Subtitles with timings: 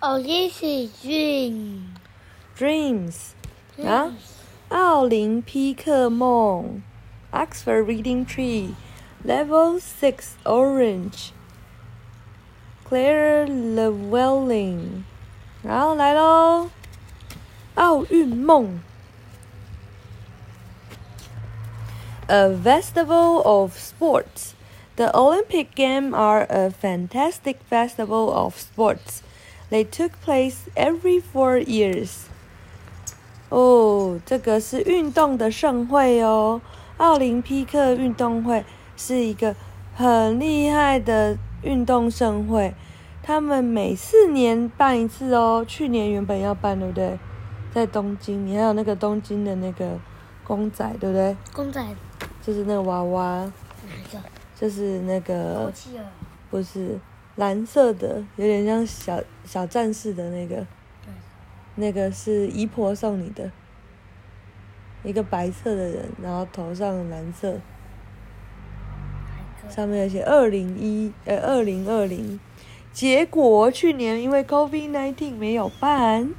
[0.00, 0.66] 哦，这是
[1.02, 1.80] dream。
[2.56, 3.32] dreams
[3.84, 4.12] 啊，
[4.68, 6.82] 奥林匹克梦，
[7.32, 8.74] Oxford Reading Tree
[9.24, 11.30] Level Six Orange
[12.88, 15.02] Claire Llewellyn，
[15.62, 16.70] 然后来喽，
[17.74, 18.80] 奥运梦。
[22.28, 24.54] A festival of sports.
[24.96, 29.22] The Olympic Games are a fantastic festival of sports.
[29.71, 32.25] They took place every four years.
[33.49, 36.61] 哦，这个是运动的盛会哦。
[36.97, 38.63] 奥林匹克运动会
[38.97, 39.55] 是一个
[39.95, 42.73] 很厉害的运动盛会，
[43.23, 45.65] 他们每四年办一次哦。
[45.67, 47.17] 去年原本要办，对不对？
[47.73, 49.97] 在东京，你还有那个东京的那个
[50.43, 51.35] 公仔，对不对？
[51.53, 51.81] 公仔
[52.45, 53.37] 就是那个娃娃，
[53.87, 54.19] 哪一个？
[54.59, 55.71] 就是那个。
[56.49, 56.99] 不是
[57.35, 61.13] 蓝色的，有点像小小战士的那个，对
[61.75, 63.51] 那个是姨婆送你的，
[65.03, 67.57] 一个白色的人，然后头上蓝色？
[69.69, 72.39] 上面有写二零一呃二零二零，
[72.91, 76.29] 结果去年因为 COVID nineteen 没有办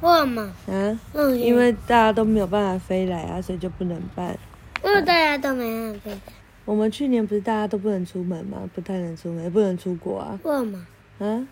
[0.00, 0.42] 为什么？
[0.42, 4.36] 啊，嗯，因为大家都没有办法飞来啊，所以就不能办。
[4.82, 6.32] 因为大家都没办法。
[6.64, 8.68] 我们去年不是大家都不能出门吗？
[8.74, 10.86] 不太能出门，也不能出国啊，为什么？
[11.18, 11.46] 啊，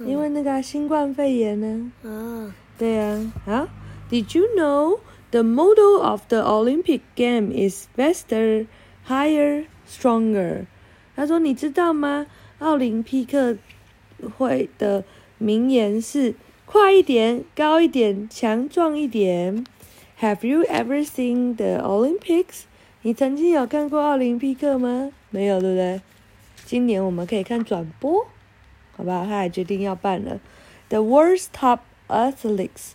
[0.00, 3.68] 因为那个啊、新冠肺炎呢、啊，对呀，啊。
[4.10, 5.00] Did you know
[5.32, 8.66] the motto of the Olympic game is faster,
[9.06, 10.64] higher, stronger？
[11.14, 12.26] 他说：“你知道吗？
[12.58, 13.58] 奥林匹克
[14.38, 15.04] 会的
[15.36, 19.66] 名言是快一点、高一点、强壮一点。
[20.20, 22.62] ”Have you ever seen the Olympics？
[23.08, 25.10] 你曾经有看过奥林匹克吗？
[25.30, 26.02] 没有，对不对？
[26.66, 28.26] 今年我们可以看转播，
[28.94, 29.24] 好吧？
[29.24, 30.38] 他还决定要办了。
[30.90, 32.90] The world's top athletes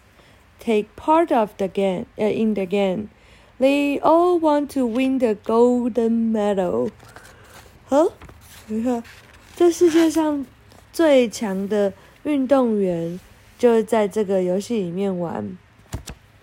[0.60, 3.08] take part of the game uh, in the game.
[3.60, 6.92] They all want to win the golden medal.
[7.90, 8.14] 呵，
[8.68, 9.04] 你看，
[9.56, 10.46] 这世界上
[10.92, 11.92] 最强的
[12.22, 13.20] 运动员
[13.58, 15.58] 就是在这个游戏里面玩，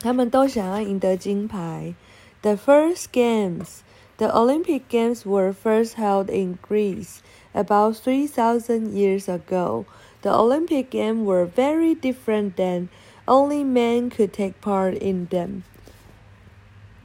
[0.00, 1.94] 他们都想要赢得金牌。
[2.41, 3.83] The first games,
[4.17, 7.21] the Olympic Games were first held in Greece
[7.53, 9.85] about 3,000 years ago.
[10.21, 12.89] The Olympic Games were very different then.
[13.27, 15.63] Only men could take part in them.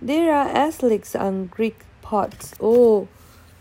[0.02, 2.52] There are athletes on Greek pots.
[2.58, 3.06] 哦，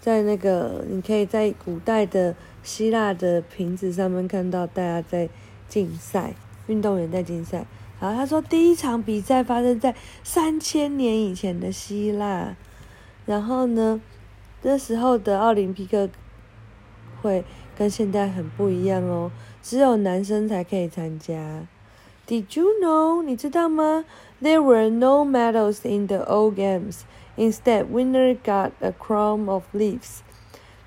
[0.01, 5.29] 在那个你可以在古代的希腊的瓶子上面看到大家在
[5.67, 6.33] 竞赛，
[6.67, 7.65] 运动员在竞赛。
[8.12, 9.94] 他说第一场比赛发生在
[10.24, 12.56] 三千年以前的希腊，
[13.24, 14.00] 然后呢，
[14.62, 16.10] 那时候的奥林匹克
[17.22, 17.44] 会
[17.76, 19.30] 跟现在很不一样哦，
[19.62, 21.66] 只有男生才可以参加。
[22.26, 23.22] Did you know？
[23.22, 24.04] 你知道吗
[24.42, 27.00] ？There were no medals in the old games.
[27.36, 30.20] Instead, winner got a crown of leaves.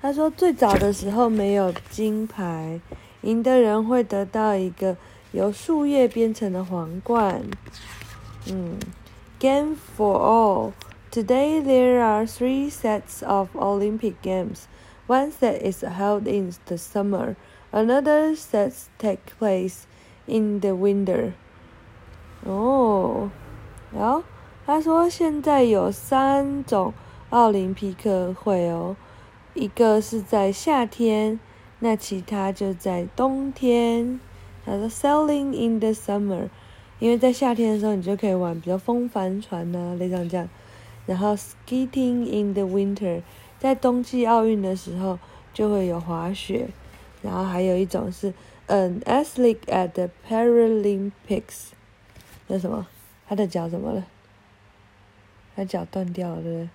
[0.02, 2.80] 他说最早的时候没有金牌，
[3.22, 4.96] 赢的人会得到一个
[5.38, 7.42] 由树叶编成的皇冠。
[8.50, 8.76] 嗯
[9.38, 10.72] ，Game for all.
[11.12, 14.62] Today there are three sets of Olympic Games.
[15.06, 17.36] One set is held in the summer.
[17.70, 19.82] Another sets take place
[20.26, 21.34] in the winter.
[22.44, 23.30] 哦，
[23.92, 24.24] 然后
[24.66, 26.92] 他说现在有三种
[27.30, 28.96] 奥林匹克会哦，
[29.54, 31.38] 一个是在夏天，
[31.78, 34.18] 那其他就在冬天。
[34.68, 36.48] 他说 sailing in the summer，
[36.98, 40.48] 因为在夏天的时候你就可以玩比较风帆船呐、类似这样。
[41.06, 43.22] 然后 skating in the winter，
[43.58, 45.18] 在冬季奥运的时候
[45.54, 46.68] 就会有滑雪。
[47.22, 48.32] 然后还有一种是
[48.66, 51.70] an athlete at the Paralympics，
[52.46, 52.86] 那什么？
[53.26, 54.06] 他的脚怎么了？
[55.56, 56.68] 他脚断掉了，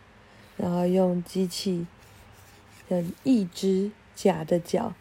[0.58, 1.88] 然后用机器
[2.90, 4.94] 的一只假的脚，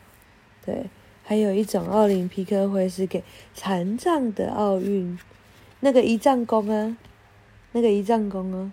[0.64, 0.86] 对。
[1.24, 3.22] 还有一种奥林匹克会是给
[3.54, 5.18] 残障的奥运，
[5.80, 6.96] 那个一丈公啊，
[7.70, 8.72] 那个一丈公啊，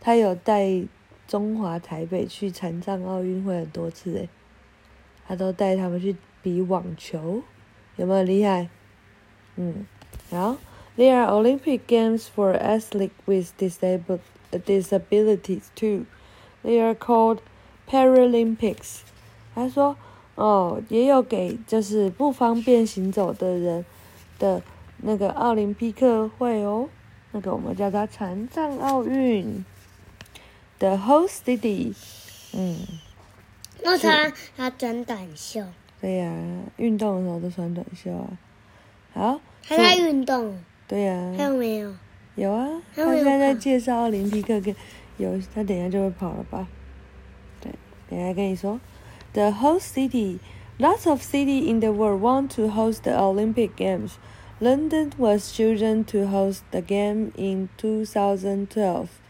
[0.00, 0.82] 他有带
[1.28, 4.28] 中华台北去残障奥运会很多次诶，
[5.26, 7.42] 他都带他们去比网球，
[7.96, 8.68] 有没有厉害？
[9.54, 9.86] 嗯，
[10.30, 10.56] 好
[10.96, 14.20] ，There are Olympic Games for athletes with disabled
[14.50, 16.06] disabilities too.
[16.64, 17.38] They are called
[17.88, 19.02] Paralympics.
[19.54, 19.96] 他说。
[20.34, 23.84] 哦，也有给就是不方便行走的人
[24.38, 24.62] 的
[24.98, 26.88] 那个奥林匹克会哦，
[27.32, 29.64] 那个我们叫它残障奥运。
[30.78, 31.94] The host city，
[32.54, 32.76] 嗯，
[33.84, 35.64] 那他他穿短袖，
[36.00, 36.34] 对呀、
[36.76, 38.26] 运动的时候都穿短袖啊。
[39.12, 40.58] 好，他在运动，
[40.88, 41.94] 对呀、还有没有？
[42.34, 44.74] 有啊，他现在在介绍奥林匹克跟
[45.18, 46.66] 有，他等一下就会跑了吧？
[47.60, 47.70] 对，
[48.08, 48.80] 等一下跟你说。
[49.34, 50.40] The host city,
[50.78, 54.18] lots of cities in the world want to host the Olympic Games.
[54.60, 59.20] London was chosen to host the game in 2012.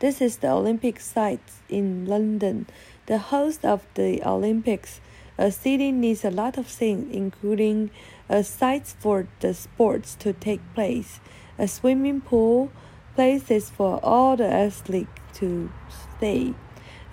[0.00, 2.66] This is the Olympic site in London,
[3.06, 5.00] the host of the Olympics.
[5.38, 7.90] A city needs a lot of things, including
[8.28, 11.20] uh, a site for the sports to take place,
[11.56, 12.72] a swimming pool,
[13.14, 15.70] places for all the athletes to
[16.16, 16.54] stay.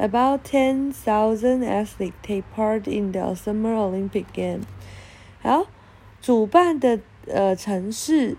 [0.01, 4.63] About 10,000 athletes take part in the Summer Olympic Games
[5.43, 5.65] 好，
[6.21, 8.37] 主办的呃城市，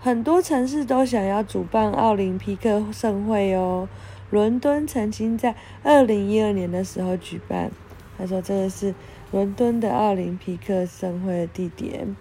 [0.00, 3.88] 很多城市都想要主办奥林匹克盛会哦。
[4.30, 7.70] 伦敦曾经在二零一二年的时候举办，
[8.16, 8.94] 他说这个是
[9.30, 12.16] 伦敦的奥林匹克盛会的地点。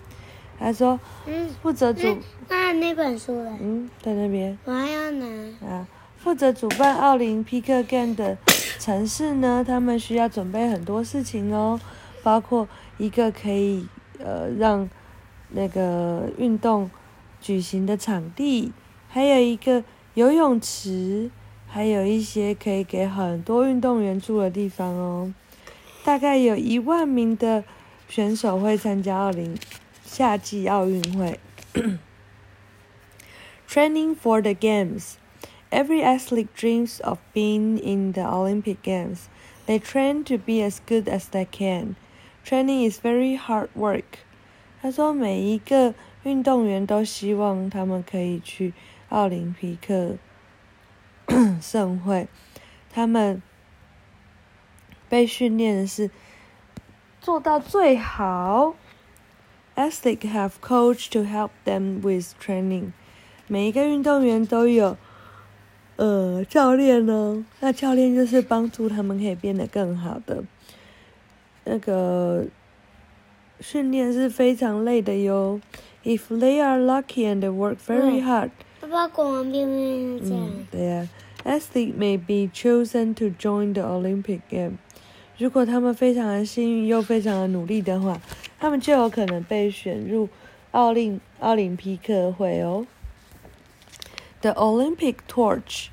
[0.60, 2.18] 他说嗯，负责主
[2.50, 3.50] 那那那本书嘞？
[3.62, 5.26] 嗯在那边我还要拿。
[5.66, 8.38] 啊，负责主办奥林匹克 Game 的
[8.82, 11.80] 城市呢，他们需要准备很多事情哦，
[12.24, 12.68] 包括
[12.98, 13.86] 一个可以
[14.18, 14.90] 呃让
[15.50, 16.90] 那个运动
[17.40, 18.72] 举行的场地，
[19.08, 19.84] 还有一个
[20.16, 21.30] 游泳池，
[21.68, 25.32] 还有一些可以给很多运动员住的地方哦。
[26.04, 27.64] 大概有一万名的
[28.10, 29.56] 选手会参加奥林
[30.04, 31.40] 夏季奥运会。
[33.70, 35.14] Training for the games.
[35.71, 39.29] Every athlete dreams of being in the Olympic Games.
[39.67, 41.97] They train to be as good as they can.
[42.45, 44.21] Training is very hard work.
[44.81, 48.73] 他说，每一个运动员都希望他们可以去
[49.09, 50.17] 奥林匹克
[51.61, 52.29] 盛会。
[52.93, 53.43] 他们
[55.09, 56.11] 被训练的是
[57.21, 58.77] 做到最好。
[59.75, 62.93] Athletes have coach to help them with training.
[63.49, 64.97] 每一个运动员都有
[66.02, 70.44] 呃教练呢，那教练就是帮助他们可以变得更好的。
[71.64, 72.44] 那个
[73.60, 75.62] 训练是非常累的哟。
[76.04, 78.50] If they are lucky and work very 嗯 hard，
[78.80, 81.08] 爸爸国王变变这样嗯，，对呀、
[81.46, 84.80] athlete may be chosen to join the Olympic game。
[85.38, 88.20] 如果他们非常的幸运又非常的努力的话，
[88.60, 90.28] 他们就有可能被选入
[90.72, 92.88] 奥林奥林匹克会哦。
[94.43, 95.91] The Olympic torch.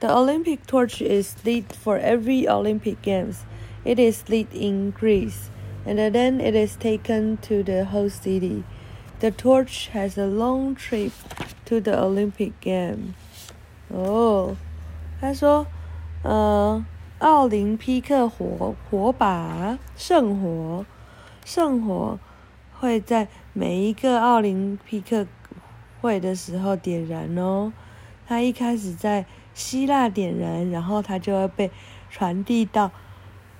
[0.00, 3.44] The Olympic torch is lit for every Olympic Games.
[3.84, 5.50] It is lit in Greece,
[5.86, 8.64] and then it is taken to the host city.
[9.20, 11.12] The torch has a long trip
[11.66, 13.14] to the Olympic game.
[13.88, 14.56] 哦，
[15.20, 15.66] 他说，
[16.22, 16.84] 呃，
[17.18, 20.84] 奥林匹克火火把圣火，
[21.44, 22.18] 圣火
[22.72, 25.26] 会在每一个奥林匹克
[26.01, 27.73] 会的时候点燃哦。
[28.27, 31.71] 它一开始在希腊点燃，然后它就会被
[32.09, 32.91] 传递到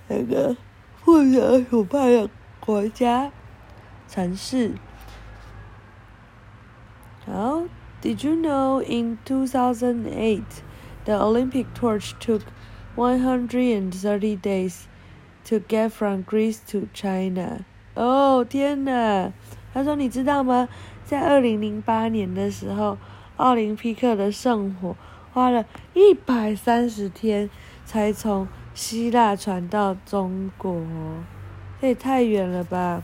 [0.07, 0.55] 那个
[1.03, 3.31] 负责主办的国家
[4.07, 4.75] 城市。
[7.25, 7.63] 好
[8.01, 10.43] ，Did you know in 2008
[11.05, 12.41] the Olympic torch took
[12.95, 14.83] 130 days
[15.45, 17.65] to get from Greece to China?
[17.95, 19.31] 哦，天哪！
[19.73, 20.67] 他说：“你知道吗？
[21.09, 22.95] 在二零零八年的时候，
[23.37, 24.95] 奥林匹克的圣火
[25.33, 27.49] 花了一百三十天
[27.83, 30.79] 才从希腊传到中国，
[31.81, 33.01] 这也太远了吧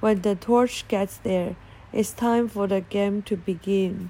[0.00, 1.54] ！When the torch gets there,
[1.92, 4.08] it's time for the game to begin.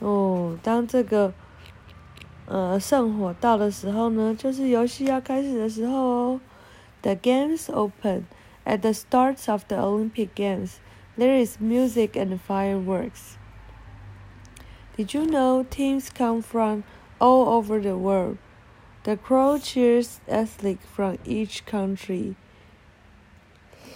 [0.00, 1.32] 哦，当这个
[2.44, 6.40] 呃圣火到的时候呢，就是游戏要开始的时候哦。
[7.00, 8.24] The games open
[8.66, 10.72] at the start of the Olympic Games.
[11.17, 13.37] There is music and fireworks.
[14.95, 16.83] Did you know teams come from
[17.19, 18.37] all over the world?
[19.03, 22.35] The crowd cheers athletes from each country.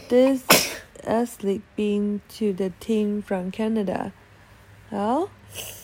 [0.09, 0.45] This
[1.05, 4.11] athlete being to the team from Canada.
[4.89, 5.29] 好，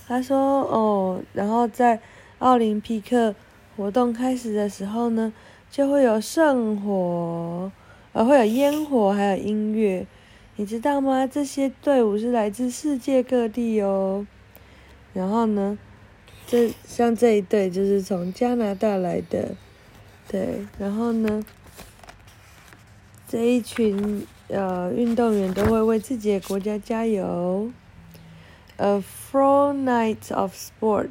[0.08, 2.02] 他说哦，然后在
[2.40, 3.36] 奥林匹克
[3.76, 5.34] 活动开始的时候呢，
[5.70, 7.72] 就会有圣火，
[8.14, 10.06] 呃，会有烟火，还有音乐。
[10.57, 11.27] 你知道吗？
[11.27, 14.27] 这些队伍是来自世界各地哦。
[15.13, 15.79] 然后呢，
[16.47, 19.57] 这像这一队就是从加拿大来的，
[20.29, 20.65] 对。
[20.79, 21.43] 然后呢，
[23.27, 27.71] 这一群呃运动员都会为自己的国家加油。
[28.77, 31.11] A four nights of sport.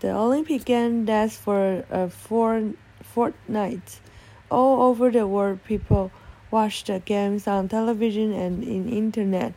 [0.00, 2.74] The Olympic Games last for a four
[3.14, 4.00] fortnight.
[4.48, 6.10] All over the world, people
[6.53, 9.53] watch the games on television and in internet.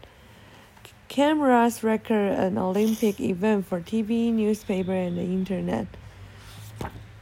[1.09, 5.87] Cameras record an Olympic event for TV, newspaper, and the internet.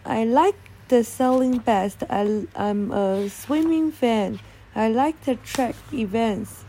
[0.04, 0.56] I like
[0.88, 2.04] the sailing best.
[2.08, 4.38] I, I'm a swimming fan.
[4.76, 6.64] I like the track events.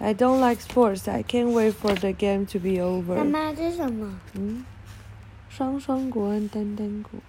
[0.00, 1.08] I don't like sports.
[1.08, 3.24] I can't wait for the game to be 妈 over.
[3.24, 4.20] 妈这是什么？
[4.34, 4.64] 嗯，
[5.48, 7.20] 双双国和单单国。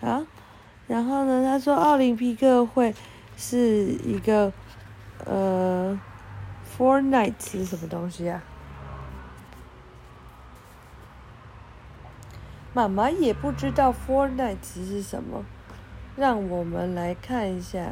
[0.00, 0.24] 好，
[0.86, 2.94] 然后呢，他说奥林匹克会
[3.37, 3.57] 是
[4.03, 4.51] 一个
[5.25, 5.99] 呃
[6.77, 8.43] ，Fortnite 是什么东西啊？
[12.73, 15.45] 妈妈也不知道 Fortnite 是什么，
[16.17, 17.91] 让我们来看一下。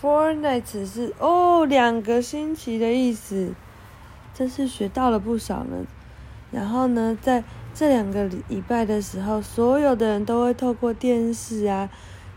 [0.00, 3.54] Fortnite 是哦，两个星期的意思，
[4.34, 5.86] 真是学到了不少呢。
[6.50, 11.88] 然后呢，在这两个礼拜的时候，所有的人都会透过电视啊、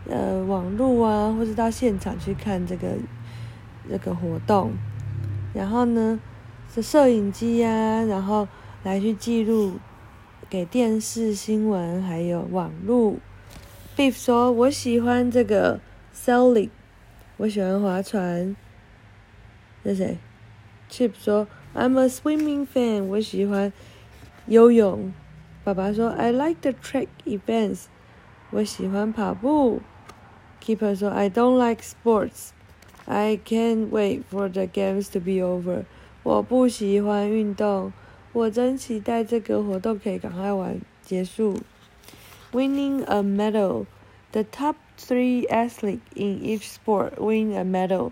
[0.08, 2.88] 呃网络啊，或者到现场去看这个
[3.88, 4.72] 这个活动。
[5.54, 6.20] 然后呢，
[6.72, 8.46] 是摄影机呀、然后
[8.82, 9.74] 来去记录
[10.50, 13.14] 给电视新闻还有网络。
[13.96, 15.80] Beef 说：“我喜欢这个
[16.14, 16.68] sailing，
[17.38, 18.54] 我喜欢划船。”
[19.82, 20.18] 这谁
[20.90, 23.72] ？Chip 说：“I'm a swimming fan，我喜欢
[24.46, 25.12] 游泳。”
[25.64, 27.84] 爸爸说：“I like the track events，
[28.50, 29.80] 我喜欢跑步。
[30.65, 35.85] ”Keeper 说：“I don't like sports。I can't wait for the games to be over。
[36.23, 37.91] 我不喜欢运动，
[38.31, 41.59] 我真期待这个活动可以赶快完结束。
[42.51, 43.85] Winning a medal.
[44.31, 48.11] The top three athletes in each sport win a medal.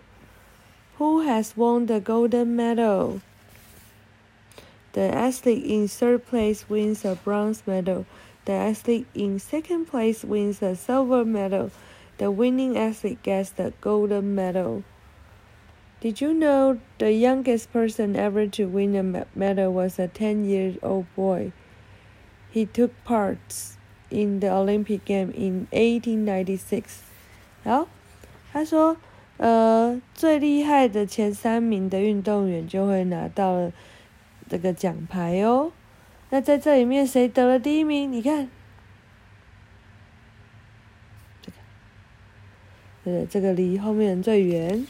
[0.97, 3.21] Who has won the golden medal?
[4.93, 8.05] The athlete in third place wins a bronze medal.
[8.45, 11.71] The athlete in second place wins a silver medal.
[12.17, 14.83] The winning athlete gets the golden medal.
[16.01, 20.45] Did you know the youngest person ever to win a me- medal was a 10
[20.45, 21.51] year old boy?
[22.51, 23.77] He took parts
[24.09, 27.01] in the Olympic game in 1896.
[27.63, 27.87] 好，
[28.51, 28.97] 他说，
[29.37, 33.71] 呃，最厉害的前三名的运动员就会拿到了
[34.49, 35.71] 这个奖牌哦。
[36.29, 38.11] 那在这里面谁得了第一名？
[38.11, 38.49] 你看，
[43.04, 44.86] 对，这个离后面最远。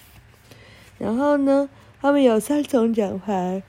[0.98, 1.68] 然后呢，
[2.00, 3.64] 他们有三种奖牌，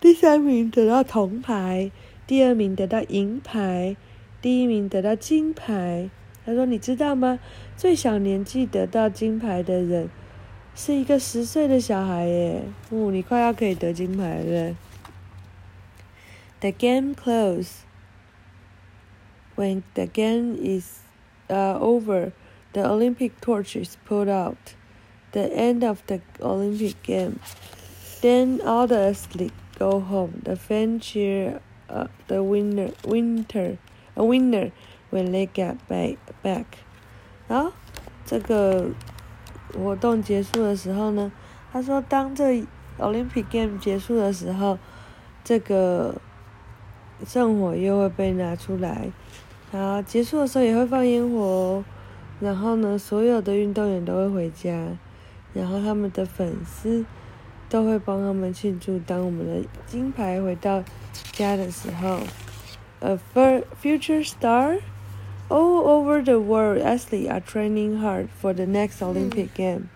[0.00, 1.90] 第三名得到铜牌，
[2.26, 3.96] 第二名得到银牌，
[4.40, 6.08] 第一名得到金牌。
[6.46, 7.40] 他说：“你知道吗？
[7.76, 10.08] 最小年纪得到金牌的人
[10.74, 12.62] 是一个十岁的小孩耶！
[12.88, 14.76] 哦，你快要可以得金牌了。”
[16.60, 17.80] The game close
[19.58, 21.00] When the game is
[21.48, 22.30] uh, over,
[22.73, 24.75] the Olympic torch is put out.
[25.31, 27.39] The end of the Olympic game.
[28.21, 30.41] Then all the athletes go home.
[30.43, 31.59] The fans cheer
[31.89, 33.79] uh, the winner, winter,
[34.15, 34.71] a winner
[35.09, 36.17] when they get back.
[36.43, 36.65] back.
[37.47, 37.73] 好，
[38.25, 38.91] 这个
[39.73, 41.31] 活动结束的时候呢，
[41.71, 42.63] 他说，当这
[42.99, 44.77] Olympic Game 结束的时候，
[45.43, 46.21] 这个
[47.25, 49.11] 圣火又会被拿出来，
[49.71, 51.85] 然后结束的时候也会放烟火哦。
[52.39, 54.97] 然后呢，所有的运动员都会回家，
[55.53, 57.05] 然后他们的粉丝
[57.69, 58.99] 都会帮他们庆祝。
[58.99, 60.83] 当我们的金牌回到
[61.31, 62.19] 家的时候，
[62.99, 64.79] A fur- future star
[65.49, 69.89] all over the world athletes are training hard for the next Olympic game.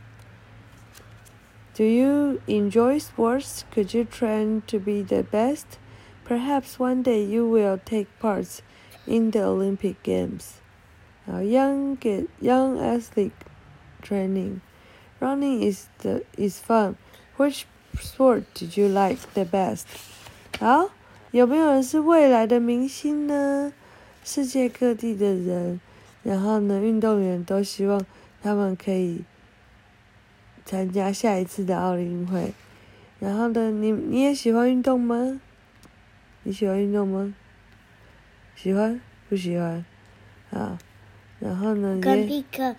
[1.75, 3.63] Do you enjoy sports?
[3.71, 5.77] Could you train to be the best?
[6.25, 8.61] Perhaps one day you will take part
[9.05, 10.59] in the Olympic Games.
[11.28, 13.32] Uh, young get young athlete
[14.02, 14.60] training.
[15.20, 16.96] Running is the is fun.
[17.36, 17.64] Which
[18.00, 19.84] sport did you like the best?
[20.58, 20.90] 好，
[21.30, 23.72] 有没有人是未来的明星呢？
[24.24, 25.80] 世界各地的人，
[26.22, 28.04] 然后呢，运动员都希望
[28.42, 29.24] 他们可以
[30.64, 32.52] 参加下一次的奥运会。
[33.20, 35.40] 然后呢，你你也喜欢运动吗？
[36.42, 37.34] 你喜欢运动吗？
[38.56, 39.00] 喜欢？
[39.28, 39.84] 不喜欢？
[40.50, 40.78] 啊，
[41.42, 42.74] 然后呢，跟也 Pick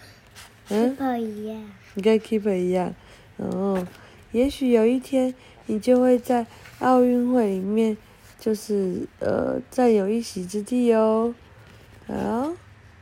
[0.70, 1.72] 嗯，Keeper 一样。
[1.96, 2.96] 你跟 Keeper 一样，
[3.36, 3.86] 然后，
[4.32, 6.48] 也许有一天你就会在
[6.80, 7.98] 奥运会里面，
[8.40, 11.36] 就是呃占有一席之地哦。
[12.08, 12.54] 好，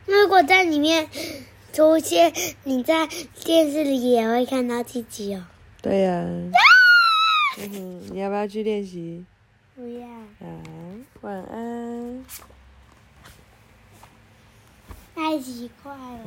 [0.06, 1.08] 如果在里面
[1.72, 2.32] 出现，
[2.64, 3.08] 你在
[3.44, 5.44] 电视里也会看到自己哦。
[5.80, 6.52] 对呀、嗯
[7.70, 9.24] 哼，你要不要去练习？
[9.76, 10.06] 不要。
[10.40, 10.46] 好，
[11.20, 12.24] 晚安。
[15.14, 16.24] 太奇怪了。